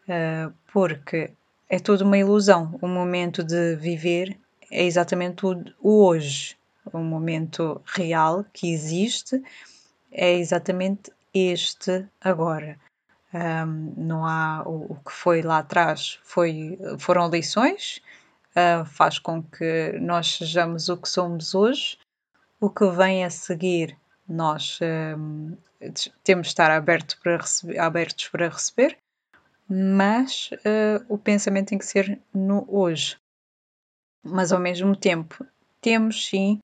uh, 0.07 0.53
porque 0.71 1.33
é 1.67 1.77
tudo 1.77 2.05
uma 2.05 2.17
ilusão. 2.17 2.79
O 2.81 2.87
momento 2.87 3.43
de 3.43 3.75
viver 3.75 4.39
é 4.71 4.83
exatamente 4.83 5.45
o, 5.45 5.63
o 5.81 6.05
hoje, 6.05 6.57
o 6.91 6.99
momento 6.99 7.81
real 7.85 8.45
que 8.53 8.71
existe 8.71 9.41
é 10.11 10.33
exatamente 10.33 11.11
este 11.33 12.07
agora. 12.21 12.79
Um, 13.31 13.93
não 13.95 14.25
há 14.25 14.63
o, 14.65 14.93
o, 14.93 14.95
que 15.05 15.11
foi 15.11 15.43
lá 15.43 15.59
atrás 15.59 16.19
foi, 16.23 16.79
foram 16.97 17.29
lições, 17.29 18.01
uh, 18.55 18.83
faz 18.85 19.19
com 19.19 19.43
que 19.43 19.91
nós 20.01 20.37
sejamos 20.37 20.89
o 20.89 20.97
que 20.97 21.07
somos 21.07 21.53
hoje. 21.53 21.97
O 22.59 22.69
que 22.69 22.89
vem 22.89 23.23
a 23.23 23.29
seguir, 23.29 23.95
nós 24.27 24.79
um, 24.81 25.55
temos 26.23 26.47
de 26.47 26.51
estar 26.51 26.71
aberto 26.71 27.17
para 27.21 27.37
receber, 27.37 27.79
abertos 27.79 28.27
para 28.27 28.49
receber, 28.49 28.97
mas 29.69 30.49
uh, 30.53 31.05
o 31.07 31.17
pensamento 31.17 31.69
tem 31.69 31.77
que 31.77 31.85
ser 31.85 32.19
no 32.33 32.65
hoje. 32.67 33.17
Mas 34.23 34.51
ao 34.51 34.59
mesmo 34.59 34.95
tempo, 34.95 35.45
temos 35.81 36.27
sim 36.27 36.59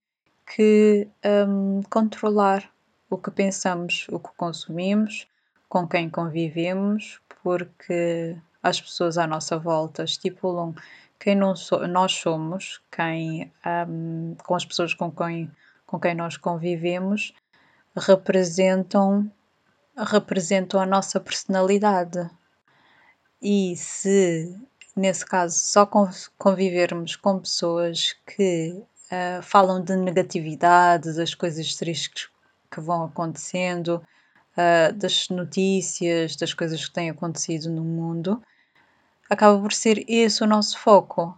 que 0.45 1.07
um, 1.47 1.81
controlar 1.89 2.69
o 3.09 3.17
que 3.17 3.31
pensamos, 3.31 4.07
o 4.09 4.19
que 4.19 4.29
consumimos, 4.35 5.27
com 5.67 5.87
quem 5.87 6.09
convivemos, 6.09 7.19
porque 7.43 8.35
as 8.61 8.79
pessoas 8.79 9.17
à 9.17 9.25
nossa 9.25 9.57
volta 9.57 10.03
estipulam 10.03 10.73
quem 11.19 11.37
so, 11.55 11.87
nós 11.87 12.11
somos, 12.13 12.81
quem, 12.91 13.51
um, 13.87 14.35
com 14.43 14.55
as 14.55 14.65
pessoas 14.65 14.93
com 14.93 15.11
quem, 15.11 15.51
com 15.85 15.99
quem 15.99 16.13
nós 16.13 16.37
convivemos, 16.37 17.33
representam, 17.95 19.31
representam 19.97 20.79
a 20.79 20.85
nossa 20.85 21.19
personalidade. 21.19 22.29
E 23.41 23.75
se, 23.75 24.55
nesse 24.95 25.25
caso, 25.25 25.57
só 25.57 25.85
convivermos 26.37 27.15
com 27.15 27.39
pessoas 27.39 28.15
que 28.25 28.81
uh, 29.11 29.41
falam 29.41 29.83
de 29.83 29.95
negatividade, 29.95 31.15
das 31.15 31.35
coisas 31.35 31.75
tristes 31.75 32.29
que 32.71 32.79
vão 32.79 33.03
acontecendo, 33.03 34.01
uh, 34.57 34.93
das 34.93 35.27
notícias, 35.29 36.35
das 36.37 36.53
coisas 36.53 36.85
que 36.85 36.93
têm 36.93 37.09
acontecido 37.09 37.69
no 37.69 37.83
mundo, 37.83 38.41
acaba 39.29 39.59
por 39.59 39.73
ser 39.73 40.05
esse 40.07 40.43
o 40.43 40.47
nosso 40.47 40.79
foco. 40.79 41.37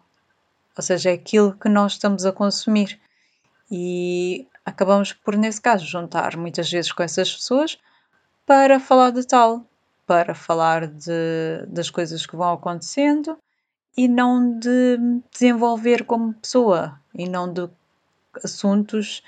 Ou 0.77 0.83
seja, 0.83 1.09
é 1.09 1.13
aquilo 1.13 1.57
que 1.57 1.67
nós 1.67 1.93
estamos 1.93 2.25
a 2.25 2.31
consumir. 2.31 2.99
E 3.71 4.47
acabamos 4.63 5.11
por, 5.11 5.35
nesse 5.35 5.59
caso, 5.59 5.83
juntar 5.85 6.37
muitas 6.37 6.69
vezes 6.69 6.91
com 6.91 7.01
essas 7.01 7.33
pessoas 7.33 7.77
para 8.45 8.79
falar 8.79 9.11
de 9.11 9.25
tal, 9.25 9.65
para 10.05 10.35
falar 10.35 10.87
de, 10.87 11.65
das 11.67 11.89
coisas 11.89 12.25
que 12.25 12.35
vão 12.35 12.53
acontecendo 12.53 13.37
e 13.95 14.07
não 14.07 14.59
de 14.59 14.97
desenvolver 15.31 16.05
como 16.05 16.33
pessoa 16.33 16.99
e 17.13 17.27
não 17.27 17.51
de 17.51 17.69
assuntos 18.43 19.23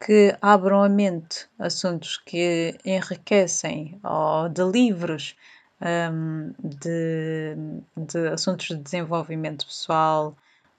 que 0.00 0.36
abram 0.40 0.82
a 0.82 0.88
mente, 0.88 1.48
assuntos 1.58 2.18
que 2.18 2.78
enriquecem, 2.84 3.98
ou 4.02 4.48
de 4.48 4.62
livros, 4.62 5.36
um, 5.80 6.52
de, 6.58 7.56
de 7.96 8.28
assuntos 8.28 8.68
de 8.68 8.76
desenvolvimento 8.76 9.66
pessoal, 9.66 10.36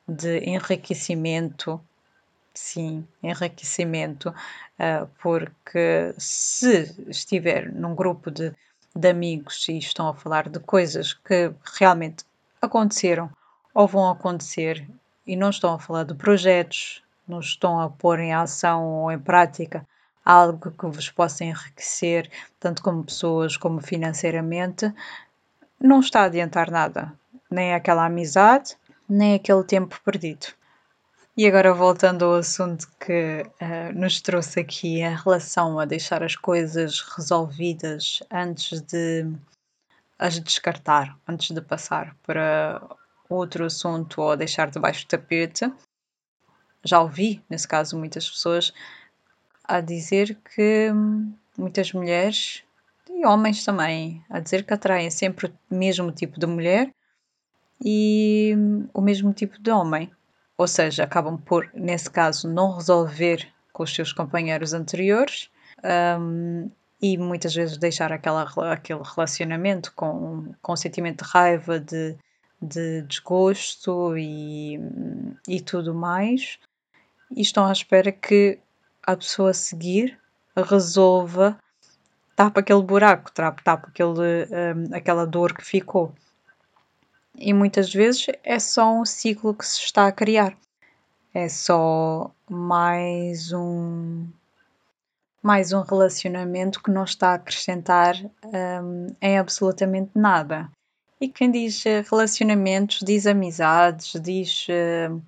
de 0.08 0.40
enriquecimento. 0.40 1.80
Sim, 2.54 3.08
enriquecimento, 3.24 4.30
uh, 4.30 5.08
porque 5.22 6.14
se 6.18 6.94
estiver 7.08 7.72
num 7.72 7.96
grupo 7.96 8.30
de, 8.32 8.54
de 8.94 9.10
amigos 9.10 9.68
e 9.70 9.78
estão 9.78 10.10
a 10.10 10.14
falar 10.14 10.50
de 10.50 10.60
coisas 10.60 11.14
que 11.14 11.54
realmente 11.80 12.26
aconteceram 12.62 13.30
ou 13.74 13.88
vão 13.88 14.10
acontecer 14.10 14.88
e 15.26 15.36
não 15.36 15.50
estão 15.50 15.74
a 15.74 15.80
falar 15.80 16.04
de 16.04 16.14
projetos, 16.16 17.04
não 17.28 17.40
estão 17.40 17.80
a 17.80 17.90
pôr 17.90 18.20
em 18.20 18.34
ação 18.34 18.86
ou 18.86 19.12
em 19.12 19.20
prática 19.20 19.86
algo 20.26 20.72
que 20.72 20.86
vos 20.86 21.10
possa 21.10 21.44
enriquecer, 21.44 22.30
tanto 22.60 22.84
como 22.84 23.04
pessoas 23.04 23.58
como 23.58 23.82
financeiramente, 23.82 24.94
não 25.80 26.00
está 26.02 26.22
a 26.22 26.26
adiantar 26.26 26.70
nada. 26.70 27.14
Nem 27.50 27.74
aquela 27.74 28.06
amizade, 28.06 28.76
nem 29.08 29.36
aquele 29.36 29.64
tempo 29.64 30.00
perdido. 30.04 30.48
E 31.36 31.48
agora 31.48 31.74
voltando 31.74 32.26
ao 32.26 32.36
assunto 32.36 32.88
que 33.00 33.46
uh, 33.62 33.98
nos 33.98 34.20
trouxe 34.22 34.60
aqui 34.60 35.00
em 35.00 35.16
relação 35.16 35.80
a 35.80 35.86
deixar 35.86 36.22
as 36.22 36.36
coisas 36.36 37.02
resolvidas 37.16 38.22
antes 38.30 38.82
de 38.82 39.26
as 40.20 40.40
descartar, 40.40 41.18
antes 41.26 41.56
de 41.56 41.62
passar 41.62 42.16
para 42.24 42.82
outro 43.30 43.66
assunto 43.66 44.22
ou 44.22 44.36
deixar 44.36 44.70
debaixo 44.70 45.06
do 45.06 45.08
tapete. 45.08 45.72
Já 46.84 47.00
ouvi, 47.00 47.42
nesse 47.50 47.68
caso, 47.68 47.98
muitas 47.98 48.30
pessoas 48.30 48.74
a 49.64 49.80
dizer 49.80 50.38
que 50.54 50.92
muitas 51.58 51.94
mulheres 51.94 52.64
e 53.10 53.26
homens 53.26 53.64
também 53.64 54.24
a 54.30 54.40
dizer 54.40 54.64
que 54.64 54.74
atraem 54.74 55.10
sempre 55.10 55.48
o 55.48 55.76
mesmo 55.76 56.12
tipo 56.12 56.40
de 56.40 56.46
mulher 56.46 56.94
e 57.84 58.56
o 58.94 59.02
mesmo 59.02 59.32
tipo 59.32 59.62
de 59.62 59.72
homem. 59.72 60.12
Ou 60.58 60.68
seja, 60.68 61.06
acabam 61.06 61.38
por, 61.38 61.70
nesse 61.74 62.10
caso, 62.10 62.50
não 62.50 62.76
resolver 62.76 63.48
com 63.72 63.84
os 63.84 63.94
seus 63.96 64.12
companheiros 64.12 64.74
anteriores 64.74 65.50
um, 66.20 66.70
e 67.02 67.18
muitas 67.18 67.54
vezes 67.56 67.78
deixar 67.78 68.12
aquela, 68.12 68.44
aquele 68.72 69.02
relacionamento 69.04 69.94
com, 69.96 70.54
com 70.62 70.74
um 70.74 70.78
sentimento 70.78 71.24
de 71.24 71.32
raiva, 71.32 71.80
de, 71.80 72.18
de 72.62 73.02
desgosto 73.04 74.18
e, 74.18 74.80
e 75.48 75.62
tudo 75.62 75.94
mais. 75.94 76.60
E 77.32 77.42
estão 77.42 77.66
à 77.66 77.72
espera 77.72 78.12
que 78.12 78.60
a 79.04 79.16
pessoa 79.16 79.52
a 79.52 79.54
seguir 79.54 80.20
resolva, 80.56 81.58
tapa 82.36 82.60
aquele 82.60 82.82
buraco, 82.82 83.32
tapa, 83.32 83.62
tapa 83.64 83.88
aquele, 83.88 84.10
um, 84.12 84.96
aquela 84.96 85.26
dor 85.26 85.54
que 85.54 85.64
ficou. 85.64 86.14
E 87.36 87.54
muitas 87.54 87.94
vezes 87.94 88.28
é 88.44 88.60
só 88.60 88.94
um 88.94 89.06
ciclo 89.06 89.54
que 89.54 89.66
se 89.66 89.82
está 89.82 90.08
a 90.08 90.12
criar. 90.12 90.58
É 91.34 91.48
só 91.48 92.32
mais 92.50 93.54
um 93.54 94.28
mais 95.42 95.72
um 95.72 95.82
relacionamento 95.82 96.82
que 96.82 96.92
não 96.92 97.04
está 97.04 97.32
a 97.32 97.34
acrescentar 97.36 98.16
um, 98.44 99.08
em 99.22 99.38
absolutamente 99.38 100.12
nada. 100.16 100.70
E 101.22 101.28
quem 101.28 101.52
diz 101.52 101.86
eh, 101.86 102.02
relacionamentos, 102.10 103.00
diz 103.04 103.28
amizades, 103.28 104.14
diz 104.22 104.68
uh, 104.70 105.22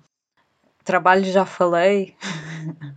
trabalho, 0.84 1.24
já 1.24 1.44
falei. 1.44 2.16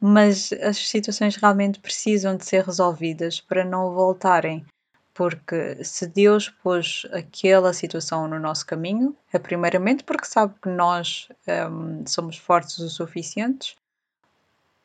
Mas 0.00 0.52
as 0.52 0.76
situações 0.88 1.36
realmente 1.36 1.78
precisam 1.78 2.36
de 2.36 2.44
ser 2.44 2.64
resolvidas 2.64 3.40
para 3.40 3.64
não 3.64 3.94
voltarem 3.94 4.66
porque 5.14 5.82
se 5.84 6.08
Deus 6.08 6.48
pôs 6.48 7.06
aquela 7.12 7.72
situação 7.72 8.26
no 8.26 8.40
nosso 8.40 8.66
caminho, 8.66 9.16
é 9.32 9.38
primeiramente 9.38 10.02
porque 10.02 10.26
sabe 10.26 10.54
que 10.60 10.68
nós 10.68 11.28
um, 11.70 12.04
somos 12.04 12.36
fortes 12.36 12.78
o 12.80 12.90
suficientes 12.90 13.76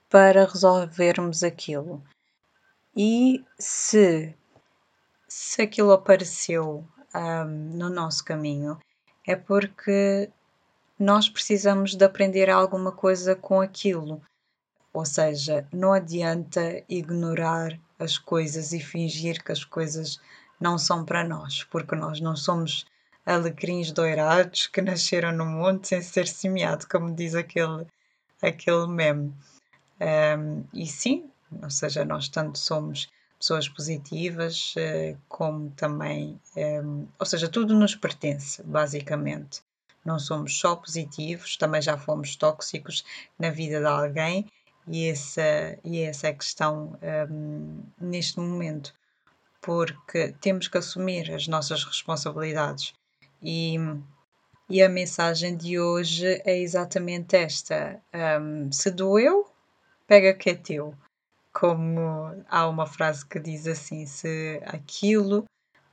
para 0.10 0.46
resolvermos 0.46 1.44
aquilo. 1.44 2.04
E 2.96 3.46
se, 3.58 4.36
se 5.28 5.62
aquilo 5.62 5.92
apareceu 5.92 6.86
um, 7.16 7.46
no 7.78 7.90
nosso 7.90 8.26
caminho, 8.26 8.78
é 9.26 9.36
porque 9.36 10.30
nós 10.98 11.30
precisamos 11.30 11.96
de 11.96 12.04
aprender 12.04 12.50
alguma 12.50 12.92
coisa 12.92 13.36
com 13.36 13.62
aquilo. 13.62 14.22
Ou 14.92 15.06
seja, 15.06 15.68
não 15.72 15.94
adianta 15.94 16.84
ignorar 16.90 17.80
as 18.00 18.18
coisas 18.18 18.74
e 18.74 18.80
fingir 18.80 19.44
que 19.44 19.52
as 19.52 19.64
coisas 19.64 20.20
não 20.60 20.78
são 20.78 21.06
para 21.06 21.24
nós, 21.24 21.64
porque 21.64 21.96
nós 21.96 22.20
não 22.20 22.36
somos 22.36 22.86
alecrins 23.26 23.92
doirados 23.92 24.68
que 24.68 24.82
nasceram 24.82 25.32
no 25.32 25.46
mundo 25.46 25.86
sem 25.86 26.02
ser 26.02 26.28
semeado, 26.28 26.88
como 26.90 27.14
diz 27.16 27.36
aquele, 27.36 27.86
aquele 28.42 28.88
meme. 28.88 29.34
Um, 30.00 30.64
e 30.74 30.86
sim, 30.88 31.30
ou 31.62 31.70
seja, 31.70 32.06
nós 32.06 32.30
tanto 32.30 32.58
somos 32.58 33.10
pessoas 33.38 33.68
positivas, 33.68 34.74
uh, 34.76 35.18
como 35.28 35.72
também, 35.72 36.40
um, 36.56 37.08
ou 37.18 37.26
seja, 37.26 37.48
tudo 37.48 37.74
nos 37.74 37.96
pertence, 37.96 38.62
basicamente. 38.64 39.62
Não 40.06 40.18
somos 40.18 40.58
só 40.58 40.76
positivos, 40.76 41.58
também 41.58 41.82
já 41.82 41.98
fomos 41.98 42.36
tóxicos 42.36 43.04
na 43.38 43.50
vida 43.50 43.80
de 43.80 43.86
alguém 43.86 44.46
e 44.88 45.08
essa, 45.08 45.78
e 45.84 46.00
essa 46.02 46.28
é 46.28 46.30
a 46.32 46.34
questão 46.34 46.98
um, 47.30 47.84
neste 48.00 48.40
momento, 48.40 48.94
porque 49.62 50.34
temos 50.42 50.68
que 50.68 50.78
assumir 50.78 51.32
as 51.32 51.48
nossas 51.48 51.84
responsabilidades 51.84 52.94
e, 53.42 53.76
e 54.70 54.82
a 54.82 54.90
mensagem 54.90 55.56
de 55.56 55.80
hoje 55.80 56.42
é 56.46 56.58
exatamente 56.58 57.36
esta: 57.36 58.02
um, 58.42 58.72
se 58.72 58.90
doeu, 58.90 59.49
pega 60.10 60.34
que 60.34 60.50
é 60.50 60.56
teu. 60.56 60.94
Como 61.54 62.44
há 62.50 62.68
uma 62.68 62.86
frase 62.86 63.26
que 63.26 63.40
diz 63.40 63.68
assim: 63.68 64.06
se 64.06 64.62
aquilo 64.66 65.46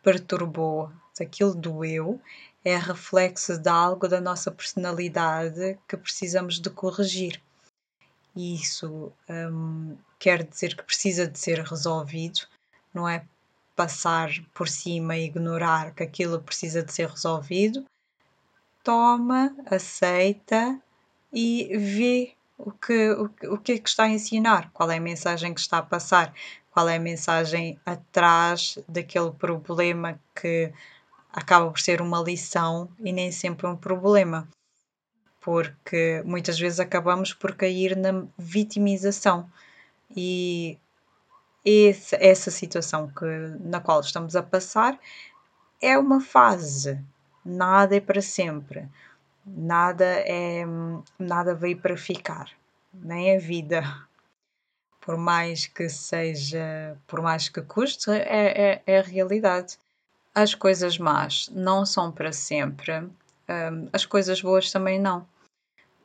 perturbou, 0.03 0.91
se 1.13 1.23
aquilo 1.23 1.55
doeu, 1.55 2.21
é 2.65 2.77
reflexo 2.77 3.57
de 3.59 3.69
algo 3.69 4.09
da 4.09 4.21
nossa 4.21 4.51
personalidade 4.51 5.79
que 5.87 5.97
precisamos 5.97 6.59
de 6.59 6.71
corrigir 6.71 7.41
e 8.37 8.55
isso 8.55 9.11
um, 9.29 9.97
quer 10.19 10.45
dizer 10.45 10.77
que 10.77 10.83
precisa 10.83 11.27
de 11.27 11.39
ser 11.39 11.61
resolvido, 11.61 12.41
não 12.93 13.09
é 13.09 13.25
passar 13.75 14.29
por 14.53 14.69
cima 14.69 15.17
e 15.17 15.25
ignorar 15.25 15.95
que 15.95 16.03
aquilo 16.03 16.41
precisa 16.43 16.83
de 16.83 16.93
ser 16.93 17.09
resolvido. 17.09 17.85
Toma, 18.85 19.57
aceita 19.67 20.79
e 21.33 21.77
vê 21.79 22.36
o 22.59 22.71
que, 22.71 23.11
o, 23.11 23.31
o 23.55 23.59
que 23.59 23.73
é 23.73 23.79
que 23.79 23.89
está 23.89 24.05
a 24.05 24.09
ensinar, 24.09 24.71
qual 24.73 24.91
é 24.91 24.97
a 24.97 25.01
mensagem 25.01 25.53
que 25.53 25.61
está 25.61 25.79
a 25.79 25.83
passar, 25.83 26.33
qual 26.71 26.89
é 26.89 26.97
a 26.97 27.01
mensagem 27.01 27.79
atrás 27.85 28.79
daquele 28.89 29.31
problema 29.31 30.21
que 30.35 30.73
acaba 31.33 31.71
por 31.71 31.81
ser 31.81 32.01
uma 32.01 32.21
lição 32.21 32.89
e 32.99 33.13
nem 33.13 33.31
sempre 33.31 33.67
um 33.67 33.77
problema? 33.77 34.49
Porque 35.41 36.23
muitas 36.25 36.59
vezes 36.59 36.81
acabamos 36.81 37.33
por 37.33 37.55
cair 37.55 37.97
na 37.97 38.27
vitimização. 38.37 39.49
E 40.15 40.79
esse, 41.65 42.17
essa 42.17 42.51
situação 42.51 43.09
que, 43.09 43.25
na 43.61 43.81
qual 43.81 44.01
estamos 44.01 44.35
a 44.35 44.43
passar 44.43 44.99
é 45.81 45.97
uma 45.97 46.21
fase, 46.21 47.01
nada 47.45 47.97
é 47.97 48.01
para 48.01 48.21
sempre, 48.21 48.89
nada 49.47 50.05
é 50.05 50.65
nada 51.19 51.55
veio 51.55 51.79
para 51.81 51.97
ficar, 51.97 52.51
nem 52.93 53.37
a 53.37 53.39
vida. 53.39 53.83
por 55.07 55.17
mais 55.17 55.67
que 55.67 55.89
seja, 55.89 56.99
por 57.07 57.23
mais 57.23 57.49
que 57.49 57.63
custe, 57.63 58.11
é, 58.11 58.73
é, 58.73 58.83
é 58.85 58.99
a 58.99 59.03
realidade. 59.03 59.79
As 60.35 60.53
coisas 60.53 60.99
más 60.99 61.49
não 61.53 61.87
são 61.87 62.11
para 62.11 62.33
sempre, 62.33 62.93
um, 62.99 63.89
as 63.93 64.05
coisas 64.05 64.43
boas 64.43 64.73
também 64.73 64.99
não. 64.99 65.25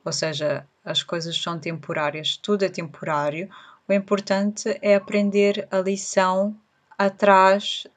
Ou 0.05 0.13
seja, 0.13 0.67
as 0.85 1.01
coisas 1.01 1.35
são 1.35 1.59
temporárias, 1.59 2.37
tudo 2.37 2.63
é 2.63 2.69
temporário. 2.69 3.49
O 3.87 3.93
importante 3.93 4.77
é 4.83 4.95
aprender 4.95 5.67
a 5.71 5.79
lição 5.79 6.55
atrás 6.95 7.87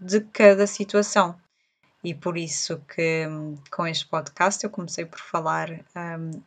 de 0.00 0.20
cada 0.20 0.64
situação. 0.64 1.39
E 2.02 2.14
por 2.14 2.38
isso 2.38 2.78
que 2.94 3.26
com 3.70 3.86
este 3.86 4.06
podcast 4.06 4.64
eu 4.64 4.70
comecei 4.70 5.04
por 5.04 5.20
falar 5.20 5.70
um, 5.70 6.42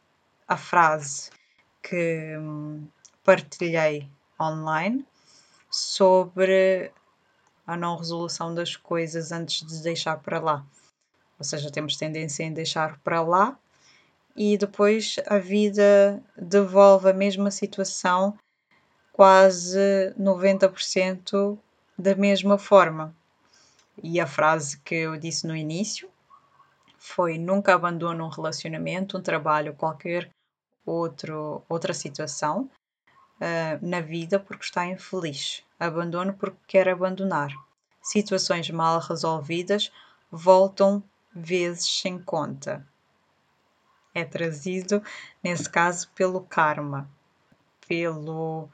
a 0.47 0.57
frase 0.57 1.29
que 1.81 2.35
um, 2.37 2.87
partilhei 3.23 4.09
online 4.39 5.05
sobre 5.69 6.91
a 7.67 7.77
não 7.77 7.97
resolução 7.97 8.53
das 8.53 8.75
coisas 8.75 9.31
antes 9.31 9.65
de 9.65 9.83
deixar 9.83 10.17
para 10.17 10.39
lá. 10.39 10.65
Ou 11.37 11.45
seja, 11.45 11.71
temos 11.71 11.97
tendência 11.97 12.43
em 12.43 12.53
deixar 12.53 12.99
para 12.99 13.21
lá 13.21 13.57
e 14.35 14.57
depois 14.57 15.17
a 15.27 15.37
vida 15.37 16.21
devolve 16.35 17.09
a 17.09 17.13
mesma 17.13 17.51
situação 17.51 18.37
quase 19.11 20.13
90% 20.19 21.57
da 21.97 22.15
mesma 22.15 22.57
forma. 22.57 23.15
E 24.01 24.19
a 24.19 24.25
frase 24.25 24.79
que 24.79 24.95
eu 24.95 25.17
disse 25.17 25.45
no 25.45 25.55
início 25.55 26.09
foi: 26.97 27.37
nunca 27.37 27.75
abandone 27.75 28.21
um 28.21 28.29
relacionamento, 28.29 29.17
um 29.17 29.21
trabalho, 29.21 29.75
qualquer 29.75 30.29
outro, 30.85 31.63
outra 31.69 31.93
situação 31.93 32.69
uh, 33.39 33.85
na 33.85 34.01
vida 34.01 34.39
porque 34.39 34.63
está 34.63 34.85
infeliz. 34.85 35.63
Abandone 35.79 36.33
porque 36.33 36.57
quer 36.67 36.89
abandonar. 36.89 37.51
Situações 38.01 38.69
mal 38.69 38.99
resolvidas 38.99 39.91
voltam 40.31 41.03
vezes 41.33 42.01
sem 42.01 42.19
conta. 42.19 42.85
É 44.13 44.23
trazido, 44.23 45.01
nesse 45.43 45.69
caso, 45.69 46.09
pelo 46.15 46.41
karma, 46.41 47.09
pelo, 47.87 48.69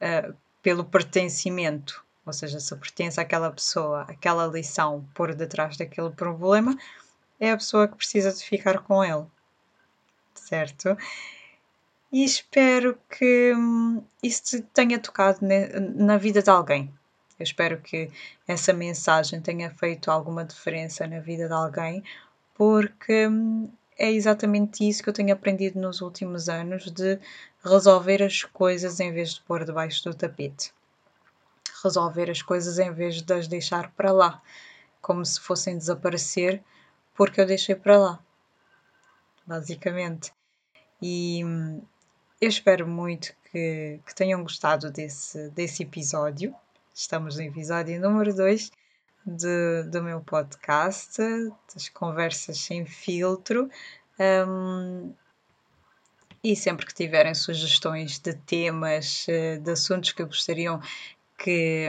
uh, 0.00 0.34
pelo 0.62 0.84
pertencimento. 0.84 2.03
Ou 2.26 2.32
seja, 2.32 2.58
se 2.58 2.74
pertence 2.76 3.20
àquela 3.20 3.50
pessoa, 3.50 4.02
aquela 4.02 4.46
lição 4.46 5.06
por 5.14 5.34
detrás 5.34 5.76
daquele 5.76 6.10
problema, 6.10 6.76
é 7.38 7.50
a 7.50 7.56
pessoa 7.56 7.86
que 7.86 7.96
precisa 7.96 8.32
de 8.32 8.42
ficar 8.42 8.78
com 8.82 9.04
ele. 9.04 9.26
Certo? 10.34 10.96
E 12.12 12.24
espero 12.24 12.98
que 13.10 13.52
hum, 13.54 14.02
isso 14.22 14.62
tenha 14.72 14.98
tocado 14.98 15.40
na 15.96 16.16
vida 16.16 16.42
de 16.42 16.48
alguém. 16.48 16.92
Eu 17.38 17.42
espero 17.42 17.80
que 17.80 18.10
essa 18.46 18.72
mensagem 18.72 19.40
tenha 19.40 19.68
feito 19.70 20.10
alguma 20.10 20.44
diferença 20.44 21.06
na 21.06 21.18
vida 21.18 21.48
de 21.48 21.52
alguém, 21.52 22.04
porque 22.54 23.26
hum, 23.26 23.68
é 23.98 24.10
exatamente 24.12 24.88
isso 24.88 25.02
que 25.02 25.08
eu 25.08 25.12
tenho 25.12 25.32
aprendido 25.32 25.80
nos 25.80 26.00
últimos 26.00 26.48
anos 26.48 26.90
de 26.90 27.18
resolver 27.64 28.22
as 28.22 28.44
coisas 28.44 29.00
em 29.00 29.12
vez 29.12 29.34
de 29.34 29.40
pôr 29.42 29.64
debaixo 29.64 30.04
do 30.04 30.14
tapete. 30.14 30.72
Resolver 31.84 32.30
as 32.30 32.40
coisas 32.40 32.78
em 32.78 32.90
vez 32.90 33.20
de 33.20 33.32
as 33.32 33.46
deixar 33.46 33.92
para 33.92 34.10
lá, 34.10 34.42
como 35.02 35.24
se 35.24 35.38
fossem 35.38 35.76
desaparecer 35.76 36.62
porque 37.14 37.40
eu 37.40 37.46
deixei 37.46 37.74
para 37.74 37.98
lá. 37.98 38.18
Basicamente. 39.46 40.32
E 41.00 41.44
hum, 41.44 41.82
eu 42.40 42.48
espero 42.48 42.86
muito 42.86 43.34
que, 43.50 44.00
que 44.04 44.14
tenham 44.14 44.42
gostado 44.42 44.90
desse, 44.90 45.48
desse 45.50 45.82
episódio. 45.82 46.54
Estamos 46.94 47.36
no 47.36 47.42
episódio 47.42 48.00
número 48.00 48.34
2 48.34 48.70
do 49.26 50.02
meu 50.02 50.20
podcast, 50.20 51.20
das 51.72 51.88
conversas 51.88 52.58
sem 52.58 52.84
filtro. 52.84 53.70
Um, 54.18 55.12
e 56.42 56.54
sempre 56.54 56.84
que 56.84 56.92
tiverem 56.92 57.34
sugestões 57.34 58.18
de 58.18 58.34
temas, 58.34 59.26
eh, 59.28 59.56
de 59.56 59.70
assuntos 59.70 60.12
que 60.12 60.22
gostariam 60.22 60.78
que, 61.44 61.88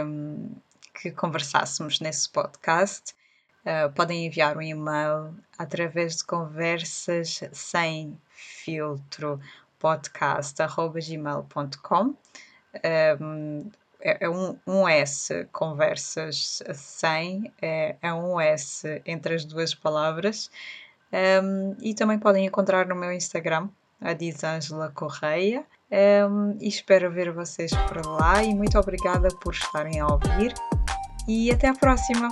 que 0.94 1.10
conversássemos 1.12 2.02
nesse 2.02 2.30
podcast, 2.30 3.16
uh, 3.62 3.90
podem 3.94 4.26
enviar 4.26 4.58
um 4.58 4.62
e-mail 4.62 5.34
através 5.58 6.18
de 6.18 6.26
conversas 6.26 7.40
sem 7.54 8.20
filtro 8.28 9.40
podcast.gmail.com. 9.80 12.16
Um, 13.22 13.72
é, 14.02 14.26
é 14.26 14.30
um, 14.30 14.60
um 14.68 14.86
S, 14.90 15.48
conversas 15.54 16.62
sem, 16.74 17.50
é, 17.62 17.96
é 18.02 18.14
um 18.14 18.38
S 18.38 19.02
entre 19.06 19.36
as 19.36 19.46
duas 19.46 19.74
palavras. 19.74 20.52
Um, 21.14 21.78
e 21.82 21.94
também 21.94 22.20
podem 22.20 22.46
encontrar 22.46 22.86
no 22.88 22.96
meu 22.96 23.14
Instagram, 23.14 23.70
a 24.00 24.14
Disângela 24.14 24.92
Correia. 24.92 25.66
Um, 26.30 26.58
e 26.60 26.68
espero 26.68 27.12
ver 27.12 27.32
vocês 27.32 27.72
por 27.88 28.06
lá. 28.06 28.44
E 28.44 28.54
muito 28.54 28.78
obrigada 28.78 29.28
por 29.42 29.54
estarem 29.54 30.00
a 30.00 30.08
ouvir. 30.08 30.54
E 31.28 31.52
até 31.52 31.68
a 31.68 31.74
próxima! 31.74 32.30